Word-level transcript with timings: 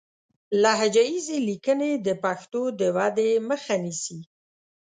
لهجه 0.61 1.03
ييزې 1.09 1.37
ليکنې 1.47 1.91
د 2.07 2.07
پښتو 2.23 2.61
د 2.79 2.81
ودې 2.97 3.29
مخه 3.49 3.75
نيسي 3.83 4.19